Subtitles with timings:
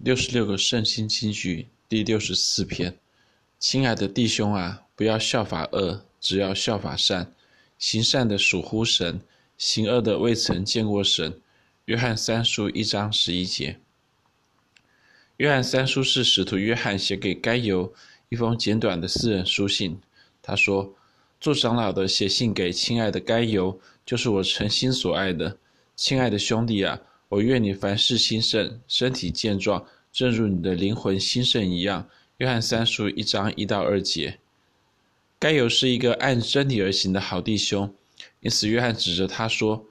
[0.00, 2.96] 六十六个圣经金句第六十四篇，
[3.58, 7.34] 亲爱的弟兄啊，不要效法恶，只要效法善。
[7.78, 9.20] 行善的属乎神，
[9.56, 11.40] 行恶的未曾见过神。
[11.86, 13.80] 约翰三书一章十一节。
[15.38, 17.92] 约翰三书是使徒约翰写给该犹
[18.28, 20.00] 一封简短的私人书信。
[20.40, 20.94] 他说
[21.40, 25.58] ：“做长老的写信给亲爱的该犹，就是我诚心所爱的。
[25.96, 27.00] 亲爱的兄弟啊。”
[27.30, 32.08] 我愿你凡事兴盛，身体健壮，正如你的灵魂兴盛一样。
[32.38, 34.38] 约翰三书一章一到二节。
[35.38, 37.94] 该犹是一个按真理而行的好弟兄，
[38.40, 39.84] 因此约翰指着他说：“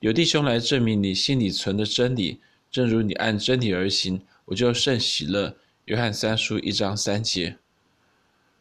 [0.00, 5.56] 有弟兄来证明你心里存的真理，正如你按真理而行，我就甚喜乐。”
[5.86, 7.56] 约翰三书一章三节。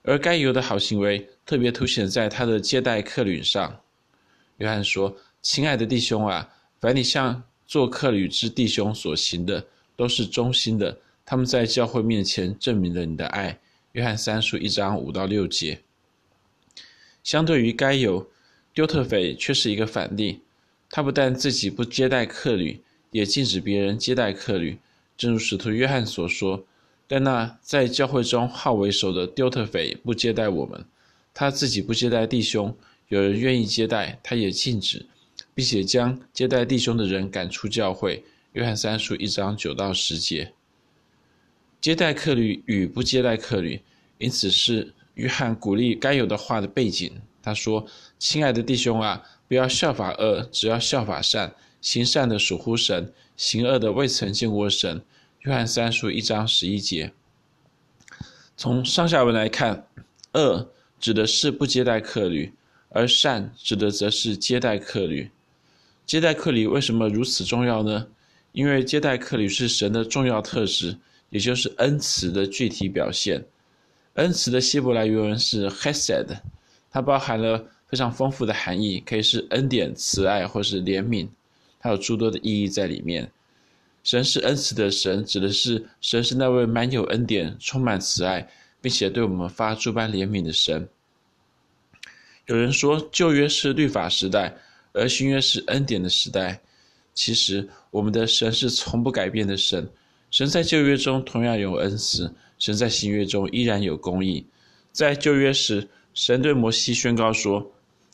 [0.03, 3.81] 而该犹的好行为特别凸显在他的接待客旅上。
[4.57, 13.57] 约翰说：“亲爱的弟兄啊，凡你向……”做客旅之弟兄所行的都是忠心的，他们在教会面前证明了你的爱。
[13.93, 15.79] 约翰三书一章五到六节。
[17.23, 18.29] 相对于该犹，
[18.73, 20.41] 丢特腓却是一个反例。
[20.89, 22.81] 他不但自己不接待客旅，
[23.11, 24.77] 也禁止别人接待客旅。
[25.15, 26.65] 正如使徒约翰所说
[27.07, 30.83] ：“但那在教会中好为首的丢特腓不接待我们，
[31.33, 32.75] 他自己不接待弟兄，
[33.07, 35.05] 有人愿意接待，他也禁止。”
[35.53, 38.23] 并且将接待弟兄的人赶出教会。
[38.53, 40.53] 约翰三书一章九到十节。
[41.79, 43.81] 接待客旅与不接待客旅，
[44.17, 47.11] 因此是约翰鼓励该有的话的背景。
[47.41, 47.87] 他说
[48.19, 51.55] ：“亲爱的弟兄啊，不要效法恶，只要效法善。
[51.81, 55.01] 行善的属乎神，行恶的未曾见过神。”
[55.41, 57.13] 约翰三书一章十一节。
[58.55, 59.87] 从上下文来看，
[60.33, 62.53] 恶指的是不接待客旅，
[62.89, 65.31] 而善指的则是接待客旅。
[66.11, 68.05] 接待客旅为什么如此重要呢？
[68.51, 70.97] 因为接待客旅是神的重要特质，
[71.29, 73.41] 也就是恩慈的具体表现。
[74.15, 76.27] 恩慈的希伯来原文是 hesed，
[76.91, 81.29] 它包含了非常丰富的含义，可以是恩典、慈爱或是怜悯，
[81.79, 83.31] 它有诸多的意义在里面。
[84.03, 88.45] 神是恩慈的神，指的是神是那位满有恩典、充满慈爱，
[88.81, 90.89] 并且对我们发诸般怜悯的神。
[92.47, 94.53] 有人说旧约是律法时代。
[94.93, 96.61] 而新约是恩典的时代，
[97.13, 99.89] 其实我们的神是从不改变的神。
[100.29, 104.45] 神在旧约中同样有恩慈，神在新约中依然有公义。
[104.91, 107.71] 在旧约时，神对摩西宣告说：“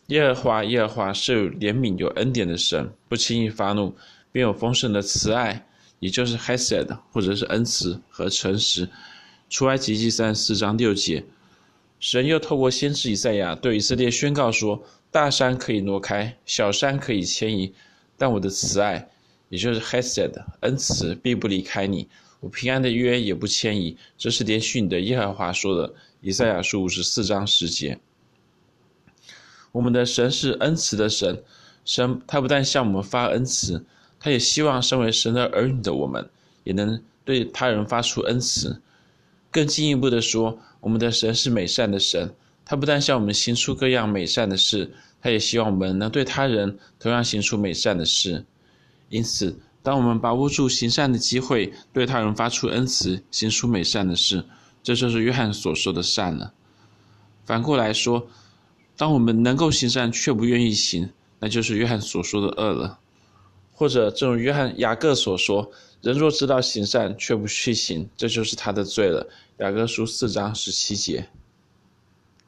[0.07, 3.95] 耶和华耶和华是有怜悯、有恩典的神，不轻易发怒，
[4.31, 5.67] 并有丰盛的慈爱，
[5.99, 8.89] 也就是 Hesed，或者是恩慈和诚实。”
[9.49, 11.23] 出埃及记三十四章六节。
[12.00, 14.84] 神又透过先知以赛亚对以色列宣告说。
[15.09, 17.74] 大山可以挪开，小山可以迁移，
[18.18, 19.09] 但我的慈爱，
[19.47, 22.09] 也就是 Hesed 恩慈，必不离开你。
[22.41, 23.97] 我平安的约也不迁移。
[24.18, 25.94] 这是连续你的耶和华说的。
[26.19, 27.97] 以赛亚书五十四章十节。
[29.72, 31.41] 我们的神是恩慈的神，
[31.85, 33.85] 神他不但向我们发恩慈，
[34.19, 36.29] 他也希望身为神的儿女的我们，
[36.66, 38.81] 也能对他人发出恩慈。
[39.57, 42.31] 更进一步的说，我们的神是美善的神。
[42.63, 48.46] 他不但向我们行出各样美善的事，他也希望我们能对他人同样行出美善的事。
[49.09, 54.46] 因此，当我们把握住行善的机会，对他人发出恩慈，行出美善的事，
[54.84, 56.53] 这就是约翰所说的善了。
[57.44, 58.28] 反过来说，
[58.96, 61.09] 当我们能够行善却不愿意行，
[61.40, 63.00] 那就是约翰所说的恶了。
[63.79, 65.71] 或者，正如约翰雅各所说
[66.01, 69.29] ：“人若知道行善却不去行，这就是他的罪了。”
[69.61, 71.29] 雅各书四章十七节。